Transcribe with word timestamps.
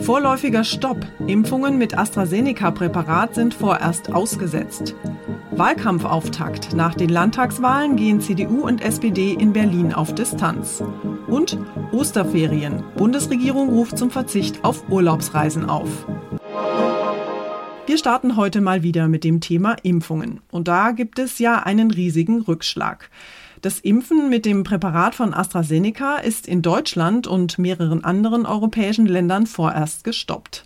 Vorläufiger 0.00 0.64
Stopp. 0.64 1.04
Impfungen 1.26 1.76
mit 1.76 1.98
AstraZeneca-Präparat 1.98 3.34
sind 3.34 3.52
vorerst 3.54 4.12
ausgesetzt. 4.12 4.94
Wahlkampfauftakt. 5.50 6.74
Nach 6.74 6.94
den 6.94 7.08
Landtagswahlen 7.08 7.96
gehen 7.96 8.20
CDU 8.20 8.66
und 8.66 8.80
SPD 8.80 9.32
in 9.32 9.52
Berlin 9.52 9.92
auf 9.92 10.14
Distanz. 10.14 10.82
Und 11.26 11.58
Osterferien. 11.92 12.84
Bundesregierung 12.96 13.70
ruft 13.70 13.98
zum 13.98 14.10
Verzicht 14.10 14.64
auf 14.64 14.88
Urlaubsreisen 14.88 15.68
auf. 15.68 16.06
Wir 17.86 17.98
starten 17.98 18.36
heute 18.36 18.60
mal 18.60 18.82
wieder 18.82 19.08
mit 19.08 19.24
dem 19.24 19.40
Thema 19.40 19.76
Impfungen. 19.82 20.40
Und 20.50 20.68
da 20.68 20.92
gibt 20.92 21.18
es 21.18 21.38
ja 21.38 21.60
einen 21.60 21.90
riesigen 21.90 22.42
Rückschlag. 22.42 23.10
Das 23.60 23.80
Impfen 23.80 24.30
mit 24.30 24.44
dem 24.46 24.62
Präparat 24.62 25.16
von 25.16 25.34
AstraZeneca 25.34 26.16
ist 26.16 26.46
in 26.46 26.62
Deutschland 26.62 27.26
und 27.26 27.58
mehreren 27.58 28.04
anderen 28.04 28.46
europäischen 28.46 29.06
Ländern 29.06 29.46
vorerst 29.46 30.04
gestoppt. 30.04 30.64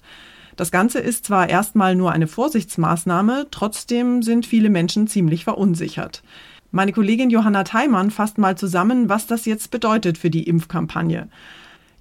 Das 0.56 0.70
Ganze 0.70 0.98
ist 0.98 1.24
zwar 1.24 1.48
erstmal 1.48 1.96
nur 1.96 2.12
eine 2.12 2.26
Vorsichtsmaßnahme, 2.26 3.46
trotzdem 3.50 4.22
sind 4.22 4.44
viele 4.44 4.68
Menschen 4.68 5.06
ziemlich 5.06 5.44
verunsichert. 5.44 6.22
Meine 6.70 6.92
Kollegin 6.92 7.30
Johanna 7.30 7.64
Theimann 7.64 8.10
fasst 8.10 8.36
mal 8.36 8.58
zusammen, 8.58 9.08
was 9.08 9.26
das 9.26 9.46
jetzt 9.46 9.70
bedeutet 9.70 10.18
für 10.18 10.30
die 10.30 10.42
Impfkampagne. 10.42 11.28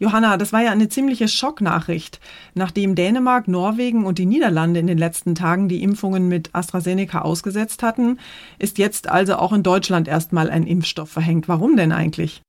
Johanna, 0.01 0.37
das 0.37 0.51
war 0.51 0.63
ja 0.63 0.71
eine 0.71 0.89
ziemliche 0.89 1.27
Schocknachricht. 1.27 2.19
Nachdem 2.55 2.95
Dänemark, 2.95 3.47
Norwegen 3.47 4.03
und 4.03 4.17
die 4.17 4.25
Niederlande 4.25 4.79
in 4.79 4.87
den 4.87 4.97
letzten 4.97 5.35
Tagen 5.35 5.69
die 5.69 5.83
Impfungen 5.83 6.27
mit 6.27 6.49
AstraZeneca 6.53 7.21
ausgesetzt 7.21 7.83
hatten, 7.83 8.19
ist 8.57 8.79
jetzt 8.79 9.07
also 9.07 9.35
auch 9.35 9.53
in 9.53 9.61
Deutschland 9.61 10.07
erstmal 10.07 10.49
ein 10.49 10.65
Impfstoff 10.65 11.11
verhängt. 11.11 11.47
Warum 11.47 11.77
denn 11.77 11.91
eigentlich? 11.91 12.41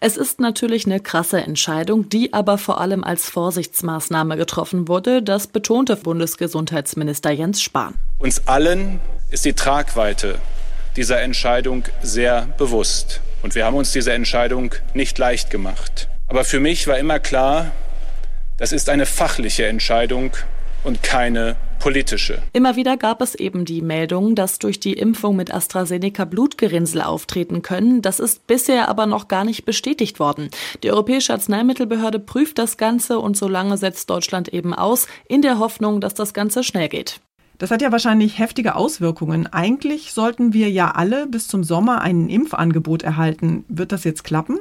Es 0.00 0.18
ist 0.18 0.40
natürlich 0.40 0.84
eine 0.84 1.00
krasse 1.00 1.40
Entscheidung, 1.40 2.10
die 2.10 2.34
aber 2.34 2.58
vor 2.58 2.78
allem 2.82 3.02
als 3.02 3.30
Vorsichtsmaßnahme 3.30 4.36
getroffen 4.36 4.86
wurde. 4.86 5.22
Das 5.22 5.46
betonte 5.46 5.96
Bundesgesundheitsminister 5.96 7.30
Jens 7.30 7.62
Spahn. 7.62 7.94
Uns 8.18 8.46
allen 8.46 9.00
ist 9.30 9.46
die 9.46 9.54
Tragweite 9.54 10.38
dieser 10.96 11.22
Entscheidung 11.22 11.84
sehr 12.02 12.42
bewusst. 12.58 13.22
Und 13.42 13.54
wir 13.54 13.64
haben 13.64 13.74
uns 13.74 13.92
diese 13.92 14.12
Entscheidung 14.12 14.74
nicht 14.92 15.16
leicht 15.16 15.48
gemacht. 15.48 16.08
Aber 16.34 16.42
für 16.42 16.58
mich 16.58 16.88
war 16.88 16.98
immer 16.98 17.20
klar, 17.20 17.70
das 18.56 18.72
ist 18.72 18.88
eine 18.88 19.06
fachliche 19.06 19.66
Entscheidung 19.66 20.32
und 20.82 21.00
keine 21.04 21.54
politische. 21.78 22.42
Immer 22.52 22.74
wieder 22.74 22.96
gab 22.96 23.22
es 23.22 23.36
eben 23.36 23.64
die 23.64 23.82
Meldung, 23.82 24.34
dass 24.34 24.58
durch 24.58 24.80
die 24.80 24.94
Impfung 24.94 25.36
mit 25.36 25.54
AstraZeneca 25.54 26.24
Blutgerinnsel 26.24 27.02
auftreten 27.02 27.62
können. 27.62 28.02
Das 28.02 28.18
ist 28.18 28.48
bisher 28.48 28.88
aber 28.88 29.06
noch 29.06 29.28
gar 29.28 29.44
nicht 29.44 29.64
bestätigt 29.64 30.18
worden. 30.18 30.50
Die 30.82 30.90
Europäische 30.90 31.32
Arzneimittelbehörde 31.32 32.18
prüft 32.18 32.58
das 32.58 32.78
Ganze 32.78 33.20
und 33.20 33.36
so 33.36 33.46
lange 33.46 33.76
setzt 33.76 34.10
Deutschland 34.10 34.48
eben 34.48 34.74
aus, 34.74 35.06
in 35.28 35.40
der 35.40 35.60
Hoffnung, 35.60 36.00
dass 36.00 36.14
das 36.14 36.34
Ganze 36.34 36.64
schnell 36.64 36.88
geht. 36.88 37.20
Das 37.58 37.70
hat 37.70 37.80
ja 37.80 37.92
wahrscheinlich 37.92 38.40
heftige 38.40 38.74
Auswirkungen. 38.74 39.46
Eigentlich 39.46 40.12
sollten 40.12 40.52
wir 40.52 40.68
ja 40.68 40.90
alle 40.90 41.28
bis 41.28 41.46
zum 41.46 41.62
Sommer 41.62 42.00
ein 42.00 42.28
Impfangebot 42.28 43.04
erhalten. 43.04 43.64
Wird 43.68 43.92
das 43.92 44.02
jetzt 44.02 44.24
klappen? 44.24 44.58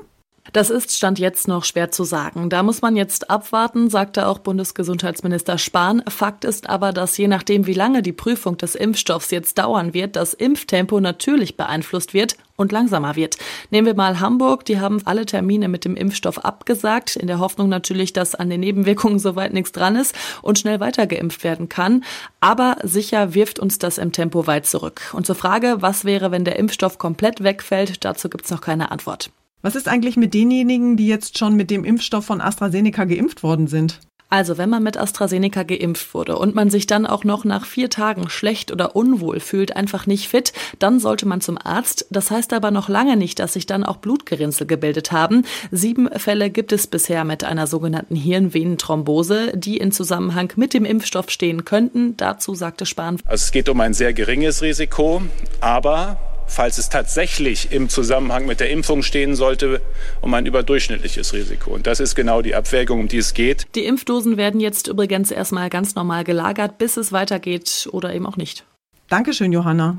Das 0.52 0.70
ist 0.70 0.96
Stand 0.96 1.20
jetzt 1.20 1.48
noch 1.48 1.64
schwer 1.64 1.90
zu 1.90 2.04
sagen. 2.04 2.50
Da 2.50 2.64
muss 2.64 2.82
man 2.82 2.98
jetzt 2.98 3.30
abwarten, 3.30 3.90
sagte 3.90 4.28
auch 4.28 4.40
Bundesgesundheitsminister 4.40 5.58
Spahn. 5.58 6.04
Fakt 6.08 6.44
ist 6.44 6.70
aber, 6.70 6.92
dass 6.92 7.18
je 7.18 7.30
nachdem, 7.30 7.66
wie 7.66 7.74
lange 7.74 8.02
die 8.02 8.12
Prüfung 8.12 8.58
des 8.58 8.76
Impfstoffs 8.76 9.32
jetzt 9.32 9.58
dauern 9.58 9.94
wird, 9.94 10.18
das 10.18 10.34
Impftempo 10.34 11.00
natürlich 11.00 11.56
beeinflusst 11.56 12.14
wird 12.14 12.36
und 12.58 12.74
langsamer 12.74 13.16
wird. 13.16 13.38
Nehmen 13.72 13.88
wir 13.88 13.96
mal 13.96 14.20
Hamburg, 14.20 14.66
die 14.66 14.82
haben 14.82 15.02
alle 15.06 15.26
Termine 15.26 15.70
mit 15.70 15.86
dem 15.86 15.96
Impfstoff 15.96 16.40
abgesagt, 16.40 17.16
in 17.16 17.28
der 17.28 17.40
Hoffnung 17.40 17.70
natürlich, 17.70 18.12
dass 18.12 18.36
an 18.36 18.50
den 18.50 18.60
Nebenwirkungen 18.60 19.20
soweit 19.20 19.54
nichts 19.54 19.72
dran 19.72 19.96
ist 19.96 20.14
und 20.42 20.60
schnell 20.60 20.82
weitergeimpft 20.82 21.46
werden 21.46 21.70
kann. 21.70 22.04
Aber 22.42 22.76
sicher 22.84 23.34
wirft 23.34 23.60
uns 23.60 23.80
das 23.80 23.98
im 23.98 24.12
Tempo 24.12 24.46
weit 24.46 24.66
zurück. 24.66 25.14
Und 25.14 25.26
zur 25.26 25.36
Frage, 25.36 25.78
was 25.80 26.04
wäre, 26.04 26.32
wenn 26.32 26.44
der 26.44 26.58
Impfstoff 26.58 26.98
komplett 26.98 27.44
wegfällt, 27.44 28.04
dazu 28.04 28.30
gibt's 28.30 28.52
noch 28.52 28.62
keine 28.62 28.92
Antwort. 28.92 29.32
Was 29.66 29.78
ist 29.78 29.88
eigentlich 29.88 30.18
mit 30.18 30.34
denjenigen, 30.34 30.98
die 30.98 31.08
jetzt 31.08 31.38
schon 31.38 31.56
mit 31.56 31.72
dem 31.72 31.86
Impfstoff 31.86 32.26
von 32.26 32.42
AstraZeneca 32.42 33.06
geimpft 33.06 33.44
worden 33.44 33.68
sind? 33.68 34.02
Also, 34.30 34.58
wenn 34.58 34.70
man 34.70 34.84
mit 34.84 34.98
AstraZeneca 34.98 35.64
geimpft 35.64 36.14
wurde 36.14 36.38
und 36.38 36.54
man 36.54 36.70
sich 36.70 36.86
dann 36.86 37.06
auch 37.06 37.24
noch 37.24 37.46
nach 37.46 37.66
vier 37.66 37.90
Tagen 37.90 38.30
schlecht 38.30 38.74
oder 38.74 38.98
unwohl 38.98 39.40
fühlt, 39.40 39.74
einfach 39.78 40.06
nicht 40.06 40.28
fit, 40.28 40.52
dann 40.80 41.00
sollte 41.00 41.26
man 41.26 41.40
zum 41.40 41.58
Arzt. 41.58 42.08
Das 42.10 42.30
heißt 42.30 42.52
aber 42.52 42.72
noch 42.72 42.90
lange 42.90 43.16
nicht, 43.16 43.40
dass 43.40 43.54
sich 43.54 43.66
dann 43.66 43.86
auch 43.86 43.98
Blutgerinnsel 43.98 44.68
gebildet 44.68 45.14
haben. 45.14 45.46
Sieben 45.72 46.10
Fälle 46.10 46.50
gibt 46.50 46.74
es 46.74 46.88
bisher 46.88 47.24
mit 47.24 47.46
einer 47.46 47.66
sogenannten 47.66 48.18
Hirnvenenthrombose, 48.18 49.54
die 49.56 49.78
in 49.78 49.94
Zusammenhang 49.94 50.52
mit 50.58 50.74
dem 50.74 50.84
Impfstoff 50.84 51.30
stehen 51.30 51.64
könnten. 51.64 52.18
Dazu 52.18 52.54
sagte 52.54 52.86
Spahn. 52.86 53.20
Also 53.24 53.44
es 53.44 53.52
geht 53.54 53.70
um 53.70 53.80
ein 53.80 53.94
sehr 53.94 54.12
geringes 54.12 54.62
Risiko, 54.62 55.22
aber 55.62 56.18
falls 56.48 56.78
es 56.78 56.90
tatsächlich 56.90 57.72
im 57.72 57.90
Zusammenhang 57.90 58.46
mit 58.46 58.60
der 58.60 58.70
Impfung 58.70 59.04
stehen 59.04 59.36
sollte, 59.36 59.82
um 60.22 60.34
ein 60.34 60.46
überdurchschnittliches 60.46 61.34
Risiko. 61.34 61.72
Und 61.72 61.88
das 61.88 62.00
ist 62.00 62.16
genau 62.16 62.42
die 62.42 62.56
Abwägung, 62.56 63.00
um 63.00 63.08
die 63.08 63.18
es 63.18 63.34
geht. 63.34 63.68
Die 63.76 63.86
Impfdosen 63.86 64.38
werden 64.38 64.60
jetzt 64.60 64.88
übrigens 64.88 65.32
erstmal 65.32 65.70
ganz 65.70 65.96
normal 65.96 66.24
gelagert, 66.24 66.78
bis 66.78 66.98
es 66.98 67.12
weitergeht 67.12 67.90
oder 67.92 68.14
eben 68.14 68.26
auch 68.26 68.38
nicht. 68.38 68.66
Dankeschön, 69.10 69.52
Johanna. 69.52 69.98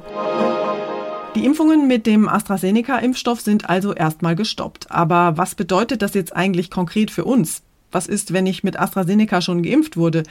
Die 1.34 1.44
Impfungen 1.44 1.88
mit 1.88 2.06
dem 2.06 2.28
AstraZeneca-Impfstoff 2.28 3.40
sind 3.40 3.68
also 3.68 3.92
erstmal 3.92 4.36
gestoppt. 4.36 4.92
Aber 4.92 5.36
was 5.36 5.56
bedeutet 5.56 6.00
das 6.00 6.14
jetzt 6.14 6.34
eigentlich 6.34 6.70
konkret 6.70 7.10
für 7.10 7.24
uns? 7.24 7.63
Was 7.94 8.08
ist, 8.08 8.34
wenn 8.34 8.46
ich 8.46 8.64
mit 8.64 8.78
AstraZeneca 8.78 9.40
schon 9.40 9.62
geimpft 9.62 9.96
wurde? 9.96 10.24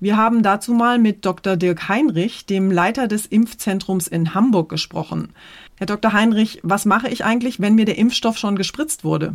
Wir 0.00 0.18
haben 0.18 0.42
dazu 0.42 0.74
mal 0.74 0.98
mit 0.98 1.24
Dr. 1.24 1.56
Dirk 1.56 1.88
Heinrich, 1.88 2.44
dem 2.44 2.70
Leiter 2.70 3.08
des 3.08 3.24
Impfzentrums 3.24 4.06
in 4.06 4.34
Hamburg, 4.34 4.68
gesprochen. 4.68 5.32
Herr 5.78 5.86
Dr. 5.86 6.12
Heinrich, 6.12 6.60
was 6.62 6.84
mache 6.84 7.08
ich 7.08 7.24
eigentlich, 7.24 7.58
wenn 7.58 7.74
mir 7.74 7.86
der 7.86 7.96
Impfstoff 7.96 8.36
schon 8.36 8.56
gespritzt 8.56 9.02
wurde? 9.02 9.32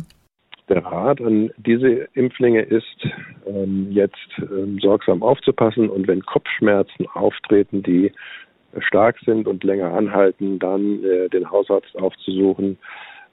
Der 0.68 0.84
Rat 0.84 1.20
an 1.20 1.50
diese 1.56 2.08
Impflinge 2.14 2.62
ist, 2.62 3.06
ähm, 3.46 3.88
jetzt 3.90 4.14
ähm, 4.38 4.78
sorgsam 4.80 5.24
aufzupassen 5.24 5.90
und 5.90 6.06
wenn 6.06 6.22
Kopfschmerzen 6.22 7.08
auftreten, 7.14 7.82
die 7.82 8.12
stark 8.78 9.18
sind 9.26 9.48
und 9.48 9.64
länger 9.64 9.92
anhalten, 9.92 10.60
dann 10.60 11.02
äh, 11.04 11.28
den 11.28 11.50
Hausarzt 11.50 11.96
aufzusuchen, 11.96 12.78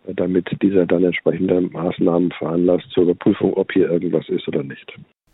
damit 0.08 0.50
dieser 0.62 0.86
dann 0.86 1.04
entsprechende 1.04 1.62
Maßnahmen 1.62 2.32
veranlasst 2.32 2.90
zur 2.92 3.04
Überprüfung, 3.04 3.54
ob 3.54 3.72
hier 3.72 3.90
irgendwas 3.90 4.28
ist 4.30 4.48
oder 4.48 4.64
nicht. 4.64 4.94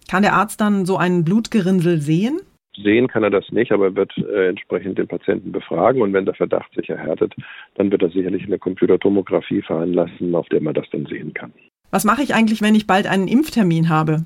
Kann 0.10 0.24
der 0.24 0.34
Arzt 0.34 0.62
dann 0.62 0.86
so 0.86 0.98
einen 0.98 1.24
Blutgerinnsel 1.24 2.00
sehen? 2.00 2.40
Sehen 2.78 3.08
kann 3.08 3.24
er 3.24 3.30
das 3.30 3.50
nicht, 3.52 3.72
aber 3.72 3.86
er 3.86 3.96
wird 3.96 4.18
äh, 4.18 4.50
entsprechend 4.50 4.98
den 4.98 5.08
Patienten 5.08 5.52
befragen 5.52 6.02
und 6.02 6.12
wenn 6.14 6.26
der 6.26 6.34
Verdacht 6.34 6.74
sich 6.74 6.90
erhärtet, 6.90 7.34
dann 7.76 7.90
wird 7.92 8.02
er 8.02 8.10
sicherlich 8.10 8.44
eine 8.44 8.60
Computertomographie 8.60 9.62
veranlassen, 9.62 10.36
auf 10.36 10.48
der 10.50 10.62
man 10.62 10.74
das 10.74 10.86
dann 10.92 11.06
sehen 11.06 11.34
kann. 11.34 11.54
Was 11.92 12.04
mache 12.04 12.22
ich 12.22 12.36
eigentlich, 12.36 12.62
wenn 12.62 12.76
ich 12.76 12.88
bald 12.88 13.08
einen 13.08 13.30
Impftermin 13.30 13.88
habe? 13.88 14.26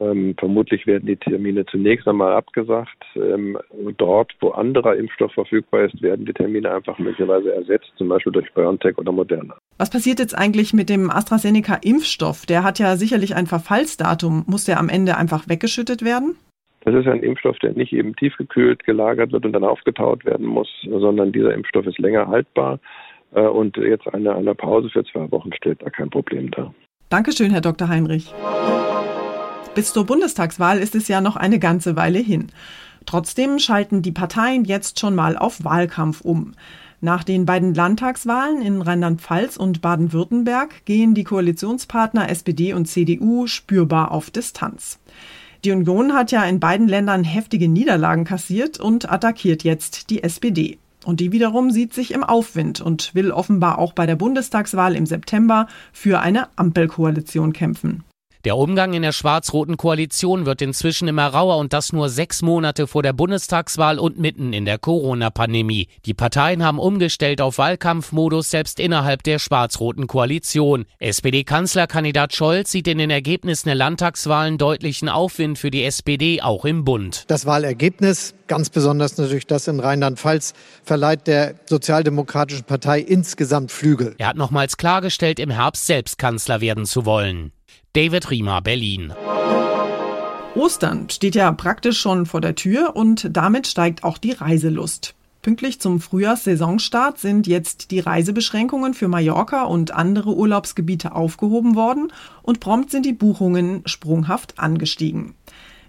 Ähm, 0.00 0.34
vermutlich 0.38 0.86
werden 0.86 1.06
die 1.06 1.16
Termine 1.16 1.64
zunächst 1.66 2.06
einmal 2.06 2.34
abgesagt. 2.34 2.97
Ähm, 3.16 3.58
dort, 3.96 4.32
wo 4.40 4.50
anderer 4.50 4.96
Impfstoff 4.96 5.32
verfügbar 5.32 5.84
ist, 5.84 6.00
werden 6.02 6.26
die 6.26 6.32
Termine 6.32 6.72
einfach 6.72 6.98
möglicherweise 6.98 7.52
ersetzt, 7.52 7.92
zum 7.96 8.08
Beispiel 8.08 8.32
durch 8.32 8.52
BioNTech 8.54 8.98
oder 8.98 9.12
Moderna. 9.12 9.56
Was 9.78 9.90
passiert 9.90 10.18
jetzt 10.18 10.36
eigentlich 10.36 10.72
mit 10.72 10.88
dem 10.88 11.10
AstraZeneca-Impfstoff? 11.10 12.46
Der 12.46 12.64
hat 12.64 12.78
ja 12.78 12.96
sicherlich 12.96 13.34
ein 13.36 13.46
Verfallsdatum. 13.46 14.44
Muss 14.46 14.64
der 14.64 14.78
am 14.78 14.88
Ende 14.88 15.16
einfach 15.16 15.48
weggeschüttet 15.48 16.04
werden? 16.04 16.36
Das 16.84 16.94
ist 16.94 17.06
ein 17.06 17.22
Impfstoff, 17.22 17.58
der 17.58 17.72
nicht 17.72 17.92
eben 17.92 18.14
tiefgekühlt 18.16 18.84
gelagert 18.84 19.32
wird 19.32 19.44
und 19.44 19.52
dann 19.52 19.64
aufgetaut 19.64 20.24
werden 20.24 20.46
muss, 20.46 20.68
sondern 20.82 21.32
dieser 21.32 21.52
Impfstoff 21.52 21.86
ist 21.86 21.98
länger 21.98 22.28
haltbar. 22.28 22.78
Äh, 23.34 23.42
und 23.42 23.76
jetzt 23.76 24.06
eine, 24.12 24.34
eine 24.34 24.54
Pause 24.54 24.88
für 24.90 25.04
zwei 25.04 25.30
Wochen 25.30 25.52
stellt 25.52 25.82
da 25.82 25.90
kein 25.90 26.10
Problem 26.10 26.50
dar. 26.50 26.74
Dankeschön, 27.10 27.50
Herr 27.50 27.60
Dr. 27.60 27.88
Heinrich. 27.88 28.32
Bis 29.74 29.92
zur 29.92 30.06
Bundestagswahl 30.06 30.78
ist 30.78 30.94
es 30.94 31.08
ja 31.08 31.20
noch 31.20 31.36
eine 31.36 31.58
ganze 31.58 31.96
Weile 31.96 32.18
hin. 32.18 32.48
Trotzdem 33.08 33.58
schalten 33.58 34.02
die 34.02 34.12
Parteien 34.12 34.66
jetzt 34.66 35.00
schon 35.00 35.14
mal 35.14 35.38
auf 35.38 35.64
Wahlkampf 35.64 36.20
um. 36.20 36.52
Nach 37.00 37.24
den 37.24 37.46
beiden 37.46 37.72
Landtagswahlen 37.72 38.60
in 38.60 38.82
Rheinland-Pfalz 38.82 39.56
und 39.56 39.80
Baden-Württemberg 39.80 40.84
gehen 40.84 41.14
die 41.14 41.24
Koalitionspartner 41.24 42.28
SPD 42.28 42.74
und 42.74 42.84
CDU 42.84 43.46
spürbar 43.46 44.10
auf 44.10 44.30
Distanz. 44.30 44.98
Die 45.64 45.70
Union 45.70 46.12
hat 46.12 46.32
ja 46.32 46.44
in 46.44 46.60
beiden 46.60 46.86
Ländern 46.86 47.24
heftige 47.24 47.70
Niederlagen 47.70 48.24
kassiert 48.24 48.78
und 48.78 49.10
attackiert 49.10 49.64
jetzt 49.64 50.10
die 50.10 50.22
SPD. 50.22 50.76
Und 51.06 51.20
die 51.20 51.32
wiederum 51.32 51.70
sieht 51.70 51.94
sich 51.94 52.12
im 52.12 52.22
Aufwind 52.22 52.82
und 52.82 53.14
will 53.14 53.30
offenbar 53.30 53.78
auch 53.78 53.94
bei 53.94 54.04
der 54.04 54.16
Bundestagswahl 54.16 54.94
im 54.94 55.06
September 55.06 55.66
für 55.94 56.20
eine 56.20 56.48
Ampelkoalition 56.56 57.54
kämpfen. 57.54 58.04
Der 58.44 58.56
Umgang 58.56 58.94
in 58.94 59.02
der 59.02 59.10
schwarz-roten 59.10 59.76
Koalition 59.76 60.46
wird 60.46 60.62
inzwischen 60.62 61.08
immer 61.08 61.26
rauer 61.26 61.56
und 61.56 61.72
das 61.72 61.92
nur 61.92 62.08
sechs 62.08 62.40
Monate 62.40 62.86
vor 62.86 63.02
der 63.02 63.12
Bundestagswahl 63.12 63.98
und 63.98 64.18
mitten 64.18 64.52
in 64.52 64.64
der 64.64 64.78
Corona-Pandemie. 64.78 65.88
Die 66.06 66.14
Parteien 66.14 66.62
haben 66.64 66.78
umgestellt 66.78 67.40
auf 67.40 67.58
Wahlkampfmodus 67.58 68.50
selbst 68.50 68.78
innerhalb 68.78 69.24
der 69.24 69.40
schwarz-roten 69.40 70.06
Koalition. 70.06 70.84
SPD-Kanzlerkandidat 71.00 72.32
Scholz 72.32 72.70
sieht 72.70 72.86
in 72.86 72.98
den 72.98 73.10
Ergebnissen 73.10 73.70
der 73.70 73.74
Landtagswahlen 73.74 74.56
deutlichen 74.56 75.08
Aufwind 75.08 75.58
für 75.58 75.72
die 75.72 75.82
SPD 75.82 76.40
auch 76.40 76.64
im 76.64 76.84
Bund. 76.84 77.24
Das 77.26 77.44
Wahlergebnis 77.44 78.34
ganz 78.46 78.70
besonders 78.70 79.18
natürlich 79.18 79.46
das 79.46 79.68
in 79.68 79.78
Rheinland-Pfalz, 79.78 80.54
verleiht 80.82 81.26
der 81.26 81.54
Sozialdemokratischen 81.66 82.64
Partei 82.64 83.00
insgesamt 83.00 83.70
Flügel. 83.70 84.14
Er 84.18 84.28
hat 84.28 84.36
nochmals 84.36 84.76
klargestellt, 84.76 85.38
im 85.38 85.50
Herbst 85.50 85.86
selbst 85.86 86.18
Kanzler 86.18 86.60
werden 86.60 86.86
zu 86.86 87.04
wollen. 87.04 87.52
David 87.94 88.30
Riemer, 88.30 88.60
Berlin. 88.60 89.14
Ostern 90.54 91.08
steht 91.08 91.34
ja 91.34 91.50
praktisch 91.52 91.98
schon 91.98 92.26
vor 92.26 92.42
der 92.42 92.54
Tür 92.54 92.94
und 92.94 93.28
damit 93.34 93.66
steigt 93.66 94.04
auch 94.04 94.18
die 94.18 94.32
Reiselust. 94.32 95.14
Pünktlich 95.40 95.80
zum 95.80 95.98
Frühjahrssaisonstart 96.00 97.18
sind 97.18 97.46
jetzt 97.46 97.90
die 97.90 98.00
Reisebeschränkungen 98.00 98.92
für 98.92 99.08
Mallorca 99.08 99.64
und 99.64 99.92
andere 99.92 100.34
Urlaubsgebiete 100.34 101.14
aufgehoben 101.14 101.76
worden 101.76 102.12
und 102.42 102.60
prompt 102.60 102.90
sind 102.90 103.06
die 103.06 103.14
Buchungen 103.14 103.82
sprunghaft 103.86 104.58
angestiegen. 104.58 105.34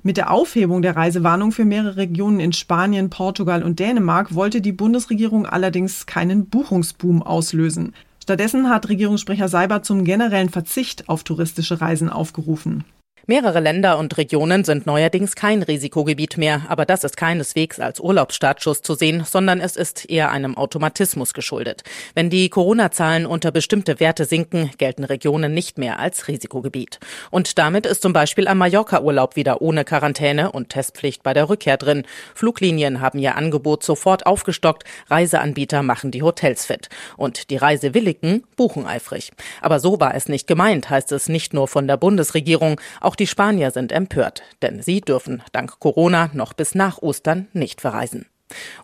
Mit 0.02 0.16
der 0.16 0.32
Aufhebung 0.32 0.82
der 0.82 0.96
Reisewarnung 0.96 1.52
für 1.52 1.66
mehrere 1.66 1.98
Regionen 1.98 2.40
in 2.40 2.54
Spanien, 2.54 3.10
Portugal 3.10 3.62
und 3.62 3.80
Dänemark 3.80 4.34
wollte 4.34 4.62
die 4.62 4.72
Bundesregierung 4.72 5.46
allerdings 5.46 6.06
keinen 6.06 6.46
Buchungsboom 6.46 7.22
auslösen. 7.22 7.94
Stattdessen 8.22 8.70
hat 8.70 8.90
Regierungssprecher 8.90 9.48
Seibert 9.48 9.86
zum 9.86 10.04
generellen 10.04 10.50
Verzicht 10.50 11.10
auf 11.10 11.24
touristische 11.24 11.82
Reisen 11.82 12.10
aufgerufen. 12.10 12.84
Mehrere 13.30 13.60
Länder 13.60 14.00
und 14.00 14.18
Regionen 14.18 14.64
sind 14.64 14.88
neuerdings 14.88 15.36
kein 15.36 15.62
Risikogebiet 15.62 16.40
mehr, 16.40 16.64
aber 16.68 16.88
das 16.88 17.04
ist 17.04 17.16
keineswegs 17.16 17.80
als 17.80 18.00
Urlaubsstartschuss 18.00 18.82
zu 18.82 18.96
sehen, 18.96 19.24
sondern 19.24 19.62
es 19.62 19.76
ist 19.76 20.10
eher 20.10 20.32
einem 20.32 20.58
Automatismus 20.58 21.36
geschuldet. 21.36 21.84
Wenn 22.16 22.32
die 22.32 22.50
Corona-Zahlen 22.50 23.28
unter 23.28 23.52
bestimmte 23.52 24.00
Werte 24.00 24.26
sinken, 24.26 24.72
gelten 24.80 25.04
Regionen 25.04 25.54
nicht 25.54 25.78
mehr 25.78 26.00
als 26.00 26.28
Risikogebiet. 26.28 27.00
Und 27.30 27.60
damit 27.60 27.86
ist 27.86 28.02
zum 28.02 28.14
Beispiel 28.14 28.48
ein 28.48 28.58
Mallorca-Urlaub 28.58 29.36
wieder 29.36 29.62
ohne 29.62 29.86
Quarantäne 29.86 30.52
und 30.52 30.70
Testpflicht 30.70 31.22
bei 31.22 31.36
der 31.36 31.50
Rückkehr 31.50 31.78
drin. 31.78 32.08
Fluglinien 32.34 33.00
haben 33.00 33.20
ihr 33.20 33.36
Angebot 33.36 33.84
sofort 33.84 34.26
aufgestockt, 34.26 34.86
Reiseanbieter 35.08 35.84
machen 35.84 36.10
die 36.10 36.24
Hotels 36.24 36.66
fit. 36.66 36.90
Und 37.16 37.52
die 37.52 37.58
Reisewilligen 37.58 38.44
buchen 38.56 38.88
eifrig. 38.88 39.34
Aber 39.62 39.80
so 39.80 40.00
war 40.00 40.16
es 40.16 40.30
nicht 40.30 40.48
gemeint, 40.48 40.90
heißt 40.90 41.12
es 41.12 41.30
nicht 41.30 41.54
nur 41.54 41.68
von 41.68 41.88
der 41.88 41.98
Bundesregierung, 41.98 42.82
auch 43.02 43.19
die 43.20 43.28
Spanier 43.28 43.72
sind 43.72 43.92
empört, 43.92 44.44
denn 44.62 44.82
sie 44.82 45.02
dürfen 45.02 45.44
dank 45.52 45.80
Corona 45.80 46.30
noch 46.34 46.54
bis 46.54 46.74
nach 46.74 47.00
Ostern 47.00 47.48
nicht 47.54 47.82
verreisen. 47.82 48.26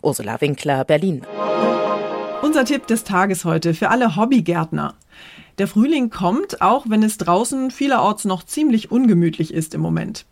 Ursula 0.02 0.40
Winkler, 0.40 0.84
Berlin. 0.84 1.22
Unser 2.42 2.64
Tipp 2.66 2.86
des 2.86 3.04
Tages 3.04 3.44
heute 3.44 3.72
für 3.72 3.88
alle 3.88 4.14
Hobbygärtner. 4.14 4.94
Der 5.58 5.66
Frühling 5.66 6.10
kommt, 6.10 6.60
auch 6.60 6.84
wenn 6.88 7.02
es 7.02 7.16
draußen 7.16 7.70
vielerorts 7.70 8.26
noch 8.26 8.44
ziemlich 8.44 8.90
ungemütlich 8.90 9.54
ist 9.54 9.74
im 9.74 9.80
Moment. 9.80 10.26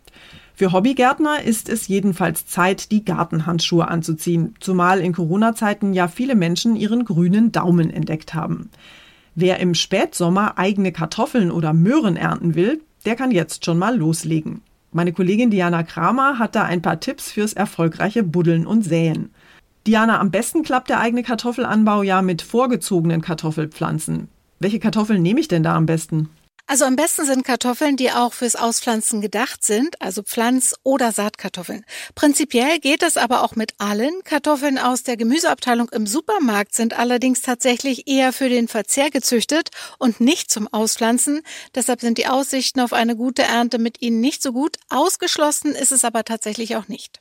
Für 0.54 0.72
Hobbygärtner 0.72 1.42
ist 1.42 1.68
es 1.68 1.88
jedenfalls 1.88 2.46
Zeit, 2.46 2.92
die 2.92 3.04
Gartenhandschuhe 3.04 3.88
anzuziehen, 3.88 4.54
zumal 4.60 5.00
in 5.00 5.14
Corona-Zeiten 5.14 5.94
ja 5.94 6.06
viele 6.08 6.36
Menschen 6.36 6.76
ihren 6.76 7.04
grünen 7.04 7.50
Daumen 7.50 7.90
entdeckt 7.90 8.34
haben. 8.34 8.70
Wer 9.34 9.58
im 9.58 9.74
Spätsommer 9.74 10.58
eigene 10.58 10.92
Kartoffeln 10.92 11.50
oder 11.50 11.72
Möhren 11.72 12.16
ernten 12.16 12.54
will, 12.54 12.80
der 13.04 13.16
kann 13.16 13.30
jetzt 13.30 13.64
schon 13.64 13.78
mal 13.78 13.96
loslegen. 13.96 14.62
Meine 14.92 15.12
Kollegin 15.12 15.50
Diana 15.50 15.82
Kramer 15.82 16.38
hat 16.38 16.54
da 16.54 16.62
ein 16.62 16.82
paar 16.82 17.00
Tipps 17.00 17.32
fürs 17.32 17.52
erfolgreiche 17.52 18.22
Buddeln 18.22 18.66
und 18.66 18.82
Säen. 18.82 19.30
Diana, 19.86 20.20
am 20.20 20.30
besten 20.30 20.62
klappt 20.62 20.88
der 20.88 21.00
eigene 21.00 21.22
Kartoffelanbau 21.22 22.02
ja 22.02 22.22
mit 22.22 22.42
vorgezogenen 22.42 23.20
Kartoffelpflanzen. 23.20 24.28
Welche 24.60 24.78
Kartoffeln 24.78 25.20
nehme 25.20 25.40
ich 25.40 25.48
denn 25.48 25.62
da 25.62 25.74
am 25.74 25.86
besten? 25.86 26.30
Also 26.66 26.86
am 26.86 26.96
besten 26.96 27.26
sind 27.26 27.44
Kartoffeln, 27.44 27.96
die 27.96 28.10
auch 28.10 28.32
fürs 28.32 28.56
Auspflanzen 28.56 29.20
gedacht 29.20 29.62
sind, 29.62 30.00
also 30.00 30.22
Pflanz- 30.22 30.74
oder 30.82 31.12
Saatkartoffeln. 31.12 31.84
Prinzipiell 32.14 32.78
geht 32.78 33.02
das 33.02 33.18
aber 33.18 33.42
auch 33.42 33.54
mit 33.54 33.74
allen. 33.76 34.22
Kartoffeln 34.24 34.78
aus 34.78 35.02
der 35.02 35.18
Gemüseabteilung 35.18 35.90
im 35.90 36.06
Supermarkt 36.06 36.74
sind 36.74 36.98
allerdings 36.98 37.42
tatsächlich 37.42 38.08
eher 38.08 38.32
für 38.32 38.48
den 38.48 38.66
Verzehr 38.68 39.10
gezüchtet 39.10 39.68
und 39.98 40.20
nicht 40.20 40.50
zum 40.50 40.66
Auspflanzen. 40.72 41.42
Deshalb 41.74 42.00
sind 42.00 42.16
die 42.16 42.28
Aussichten 42.28 42.80
auf 42.80 42.94
eine 42.94 43.14
gute 43.14 43.42
Ernte 43.42 43.78
mit 43.78 44.00
ihnen 44.00 44.20
nicht 44.20 44.42
so 44.42 44.52
gut. 44.52 44.78
Ausgeschlossen 44.88 45.72
ist 45.72 45.92
es 45.92 46.02
aber 46.02 46.24
tatsächlich 46.24 46.76
auch 46.76 46.88
nicht. 46.88 47.20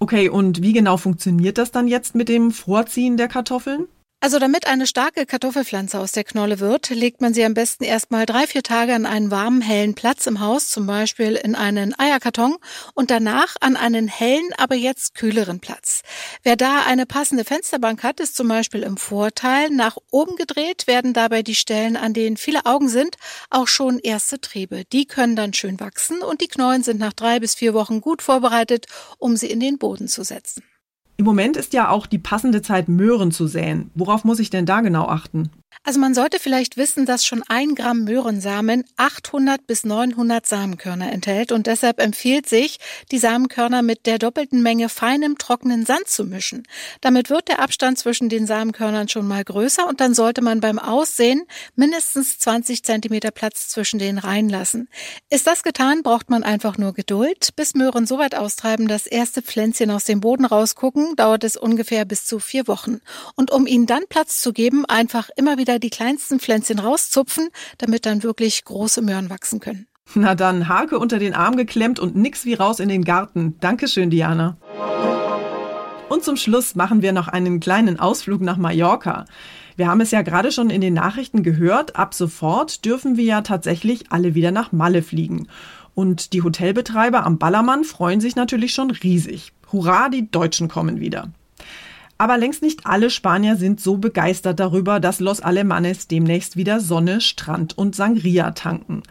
Okay, 0.00 0.28
und 0.28 0.62
wie 0.62 0.72
genau 0.72 0.96
funktioniert 0.96 1.58
das 1.58 1.70
dann 1.70 1.86
jetzt 1.86 2.16
mit 2.16 2.28
dem 2.28 2.50
Vorziehen 2.50 3.16
der 3.16 3.28
Kartoffeln? 3.28 3.86
Also 4.22 4.38
damit 4.38 4.66
eine 4.66 4.86
starke 4.86 5.24
Kartoffelpflanze 5.24 5.98
aus 5.98 6.12
der 6.12 6.24
Knolle 6.24 6.60
wird, 6.60 6.90
legt 6.90 7.22
man 7.22 7.32
sie 7.32 7.42
am 7.42 7.54
besten 7.54 7.84
erstmal 7.84 8.26
drei, 8.26 8.46
vier 8.46 8.62
Tage 8.62 8.94
an 8.94 9.06
einen 9.06 9.30
warmen, 9.30 9.62
hellen 9.62 9.94
Platz 9.94 10.26
im 10.26 10.40
Haus, 10.40 10.68
zum 10.68 10.86
Beispiel 10.86 11.36
in 11.36 11.54
einen 11.54 11.98
Eierkarton 11.98 12.58
und 12.92 13.10
danach 13.10 13.56
an 13.60 13.76
einen 13.76 14.08
hellen, 14.08 14.50
aber 14.58 14.74
jetzt 14.74 15.14
kühleren 15.14 15.58
Platz. 15.58 16.02
Wer 16.42 16.56
da 16.56 16.82
eine 16.84 17.06
passende 17.06 17.46
Fensterbank 17.46 18.02
hat, 18.02 18.20
ist 18.20 18.36
zum 18.36 18.46
Beispiel 18.48 18.82
im 18.82 18.98
Vorteil. 18.98 19.70
Nach 19.70 19.96
oben 20.10 20.36
gedreht 20.36 20.86
werden 20.86 21.14
dabei 21.14 21.42
die 21.42 21.54
Stellen, 21.54 21.96
an 21.96 22.12
denen 22.12 22.36
viele 22.36 22.66
Augen 22.66 22.90
sind, 22.90 23.16
auch 23.48 23.68
schon 23.68 23.98
erste 23.98 24.38
Triebe. 24.38 24.84
Die 24.92 25.06
können 25.06 25.34
dann 25.34 25.54
schön 25.54 25.80
wachsen 25.80 26.20
und 26.20 26.42
die 26.42 26.48
Knollen 26.48 26.82
sind 26.82 27.00
nach 27.00 27.14
drei 27.14 27.40
bis 27.40 27.54
vier 27.54 27.72
Wochen 27.72 28.02
gut 28.02 28.20
vorbereitet, 28.20 28.84
um 29.16 29.38
sie 29.38 29.50
in 29.50 29.60
den 29.60 29.78
Boden 29.78 30.08
zu 30.08 30.24
setzen. 30.24 30.62
Im 31.20 31.26
Moment 31.26 31.58
ist 31.58 31.74
ja 31.74 31.90
auch 31.90 32.06
die 32.06 32.18
passende 32.18 32.62
Zeit, 32.62 32.88
Möhren 32.88 33.30
zu 33.30 33.46
säen. 33.46 33.90
Worauf 33.94 34.24
muss 34.24 34.38
ich 34.38 34.48
denn 34.48 34.64
da 34.64 34.80
genau 34.80 35.04
achten? 35.04 35.50
Also 35.82 35.98
man 35.98 36.14
sollte 36.14 36.38
vielleicht 36.38 36.76
wissen, 36.76 37.06
dass 37.06 37.24
schon 37.24 37.42
ein 37.48 37.74
Gramm 37.74 38.04
Möhrensamen 38.04 38.84
800 38.96 39.66
bis 39.66 39.84
900 39.84 40.44
Samenkörner 40.44 41.10
enthält 41.10 41.52
und 41.52 41.66
deshalb 41.66 42.00
empfiehlt 42.00 42.48
sich, 42.48 42.78
die 43.10 43.18
Samenkörner 43.18 43.80
mit 43.80 44.04
der 44.04 44.18
doppelten 44.18 44.62
Menge 44.62 44.88
feinem 44.88 45.38
trockenen 45.38 45.86
Sand 45.86 46.08
zu 46.08 46.24
mischen. 46.24 46.64
Damit 47.00 47.30
wird 47.30 47.48
der 47.48 47.60
Abstand 47.60 47.98
zwischen 47.98 48.28
den 48.28 48.46
Samenkörnern 48.46 49.08
schon 49.08 49.26
mal 49.26 49.42
größer 49.42 49.88
und 49.88 50.00
dann 50.00 50.12
sollte 50.12 50.42
man 50.42 50.60
beim 50.60 50.78
Aussehen 50.78 51.44
mindestens 51.76 52.38
20 52.38 52.82
Zentimeter 52.84 53.30
Platz 53.30 53.68
zwischen 53.68 53.98
denen 53.98 54.18
reinlassen. 54.18 54.88
Ist 55.30 55.46
das 55.46 55.62
getan, 55.62 56.02
braucht 56.02 56.28
man 56.28 56.42
einfach 56.42 56.76
nur 56.76 56.92
Geduld. 56.92 57.56
Bis 57.56 57.74
Möhren 57.74 58.06
so 58.06 58.18
weit 58.18 58.34
austreiben, 58.34 58.86
dass 58.86 59.06
erste 59.06 59.40
Pflänzchen 59.40 59.90
aus 59.90 60.04
dem 60.04 60.20
Boden 60.20 60.44
rausgucken, 60.44 61.16
dauert 61.16 61.44
es 61.44 61.56
ungefähr 61.56 62.04
bis 62.04 62.26
zu 62.26 62.38
vier 62.38 62.68
Wochen. 62.68 63.00
Und 63.34 63.50
um 63.50 63.66
ihnen 63.66 63.86
dann 63.86 64.02
Platz 64.08 64.40
zu 64.40 64.52
geben, 64.52 64.84
einfach 64.84 65.30
immer 65.36 65.56
wieder 65.60 65.78
die 65.78 65.90
kleinsten 65.90 66.40
Pflänzchen 66.40 66.80
rauszupfen, 66.80 67.50
damit 67.78 68.06
dann 68.06 68.24
wirklich 68.24 68.64
große 68.64 69.02
Möhren 69.02 69.30
wachsen 69.30 69.60
können. 69.60 69.86
Na 70.14 70.34
dann, 70.34 70.68
Hake 70.68 70.98
unter 70.98 71.20
den 71.20 71.34
Arm 71.34 71.56
geklemmt 71.56 72.00
und 72.00 72.16
nix 72.16 72.44
wie 72.44 72.54
raus 72.54 72.80
in 72.80 72.88
den 72.88 73.04
Garten. 73.04 73.56
Dankeschön, 73.60 74.10
Diana. 74.10 74.56
Und 76.08 76.24
zum 76.24 76.34
Schluss 76.34 76.74
machen 76.74 77.02
wir 77.02 77.12
noch 77.12 77.28
einen 77.28 77.60
kleinen 77.60 78.00
Ausflug 78.00 78.40
nach 78.40 78.56
Mallorca. 78.56 79.26
Wir 79.76 79.86
haben 79.86 80.00
es 80.00 80.10
ja 80.10 80.22
gerade 80.22 80.50
schon 80.50 80.68
in 80.68 80.80
den 80.80 80.94
Nachrichten 80.94 81.44
gehört, 81.44 81.94
ab 81.94 82.14
sofort 82.14 82.84
dürfen 82.84 83.16
wir 83.16 83.24
ja 83.24 83.42
tatsächlich 83.42 84.10
alle 84.10 84.34
wieder 84.34 84.50
nach 84.50 84.72
Malle 84.72 85.02
fliegen. 85.02 85.46
Und 85.94 86.32
die 86.32 86.42
Hotelbetreiber 86.42 87.24
am 87.24 87.38
Ballermann 87.38 87.84
freuen 87.84 88.20
sich 88.20 88.34
natürlich 88.34 88.72
schon 88.72 88.90
riesig. 88.90 89.52
Hurra, 89.70 90.08
die 90.08 90.28
Deutschen 90.30 90.66
kommen 90.66 90.98
wieder. 90.98 91.30
Aber 92.20 92.36
längst 92.36 92.60
nicht 92.60 92.84
alle 92.84 93.08
Spanier 93.08 93.56
sind 93.56 93.80
so 93.80 93.96
begeistert 93.96 94.60
darüber, 94.60 95.00
dass 95.00 95.20
Los 95.20 95.40
Alemanes 95.40 96.06
demnächst 96.06 96.54
wieder 96.58 96.78
Sonne, 96.78 97.22
Strand 97.22 97.78
und 97.78 97.96
Sangria 97.96 98.50
tanken. 98.50 99.02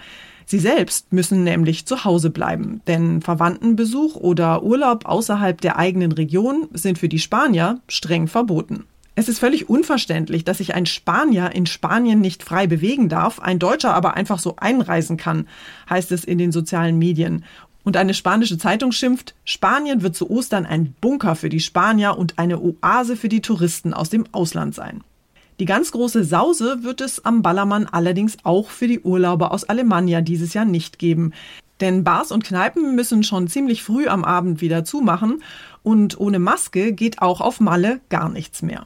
Sie 0.45 0.59
selbst 0.59 1.11
müssen 1.11 1.43
nämlich 1.43 1.87
zu 1.87 2.05
Hause 2.05 2.29
bleiben, 2.29 2.81
denn 2.85 3.23
Verwandtenbesuch 3.23 4.15
oder 4.15 4.61
Urlaub 4.61 5.07
außerhalb 5.07 5.59
der 5.59 5.79
eigenen 5.79 6.11
Region 6.11 6.67
sind 6.73 6.99
für 6.99 7.09
die 7.09 7.17
Spanier 7.17 7.79
streng 7.87 8.27
verboten. 8.27 8.83
Es 9.15 9.27
ist 9.27 9.39
völlig 9.39 9.67
unverständlich, 9.67 10.45
dass 10.45 10.59
sich 10.59 10.75
ein 10.75 10.85
Spanier 10.85 11.51
in 11.53 11.65
Spanien 11.65 12.21
nicht 12.21 12.43
frei 12.43 12.67
bewegen 12.67 13.09
darf, 13.09 13.39
ein 13.39 13.57
Deutscher 13.57 13.93
aber 13.93 14.13
einfach 14.13 14.37
so 14.37 14.55
einreisen 14.57 15.17
kann, 15.17 15.47
heißt 15.89 16.11
es 16.11 16.23
in 16.23 16.37
den 16.37 16.51
sozialen 16.51 16.99
Medien. 16.99 17.43
Und 17.83 17.97
eine 17.97 18.13
spanische 18.13 18.57
Zeitung 18.57 18.91
schimpft, 18.91 19.35
Spanien 19.45 20.01
wird 20.01 20.15
zu 20.15 20.29
Ostern 20.29 20.65
ein 20.65 20.93
Bunker 21.01 21.35
für 21.35 21.49
die 21.49 21.59
Spanier 21.59 22.17
und 22.17 22.37
eine 22.37 22.59
Oase 22.59 23.15
für 23.15 23.29
die 23.29 23.41
Touristen 23.41 23.93
aus 23.93 24.09
dem 24.09 24.25
Ausland 24.31 24.75
sein. 24.75 25.03
Die 25.59 25.65
ganz 25.65 25.91
große 25.91 26.23
Sause 26.23 26.83
wird 26.83 27.01
es 27.01 27.25
am 27.25 27.41
Ballermann 27.41 27.85
allerdings 27.85 28.37
auch 28.43 28.69
für 28.69 28.87
die 28.87 29.01
Urlauber 29.01 29.51
aus 29.51 29.65
Alemannia 29.65 30.21
dieses 30.21 30.53
Jahr 30.53 30.65
nicht 30.65 30.99
geben. 30.99 31.33
Denn 31.81 32.03
Bars 32.03 32.31
und 32.31 32.43
Kneipen 32.43 32.95
müssen 32.95 33.23
schon 33.23 33.47
ziemlich 33.47 33.83
früh 33.83 34.07
am 34.07 34.23
Abend 34.23 34.61
wieder 34.61 34.83
zumachen 34.83 35.43
und 35.83 36.19
ohne 36.19 36.39
Maske 36.39 36.93
geht 36.93 37.21
auch 37.21 37.41
auf 37.41 37.59
Malle 37.59 37.99
gar 38.09 38.29
nichts 38.29 38.61
mehr. 38.61 38.85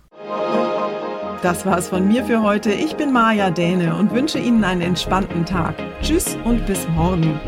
Das 1.44 1.66
war's 1.66 1.90
von 1.90 2.08
mir 2.08 2.24
für 2.24 2.42
heute. 2.42 2.72
Ich 2.72 2.96
bin 2.96 3.12
Maja 3.12 3.52
Däne 3.52 3.96
und 3.96 4.12
wünsche 4.12 4.40
Ihnen 4.40 4.64
einen 4.64 4.82
entspannten 4.82 5.46
Tag. 5.46 5.76
Tschüss 6.02 6.38
und 6.46 6.66
bis 6.66 6.88
morgen. 6.96 7.40